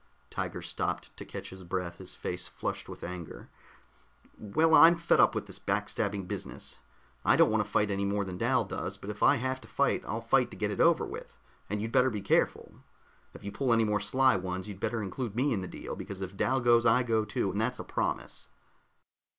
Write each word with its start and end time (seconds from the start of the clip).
Tiger 0.31 0.63
stopped 0.63 1.15
to 1.15 1.25
catch 1.25 1.51
his 1.51 1.63
breath, 1.63 1.97
his 1.97 2.15
face 2.15 2.47
flushed 2.47 2.89
with 2.89 3.03
anger. 3.03 3.49
"Well, 4.35 4.73
I'm 4.73 4.95
fed 4.95 5.19
up 5.19 5.35
with 5.35 5.45
this 5.45 5.59
back 5.59 5.87
stabbing 5.89 6.25
business. 6.25 6.79
I 7.23 7.35
don't 7.35 7.51
want 7.51 7.61
a 7.61 7.65
fight 7.65 7.91
any 7.91 8.03
more 8.03 8.25
than 8.25 8.39
Dal 8.39 8.65
does, 8.65 8.97
but 8.97 9.11
if 9.11 9.21
I 9.21 9.35
have 9.35 9.61
to 9.61 9.67
fight, 9.67 10.03
I'll 10.07 10.19
fight 10.19 10.49
to 10.49 10.57
get 10.57 10.71
it 10.71 10.81
over 10.81 11.05
with, 11.05 11.37
and 11.69 11.83
you'd 11.83 11.91
better 11.91 12.09
be 12.09 12.21
careful. 12.21 12.73
If 13.35 13.43
you 13.43 13.51
pull 13.51 13.71
any 13.73 13.83
more 13.85 13.99
sly 13.99 14.35
ones, 14.35 14.67
you'd 14.67 14.79
better 14.79 15.03
include 15.03 15.35
me 15.35 15.53
in 15.53 15.61
the 15.61 15.67
deal, 15.67 15.95
because 15.95 16.19
if 16.19 16.35
Dal 16.35 16.61
goes, 16.61 16.83
I 16.83 17.03
go 17.03 17.23
too. 17.23 17.51
And 17.51 17.61
that's 17.61 17.77
a 17.77 17.83
promise." 17.83 18.47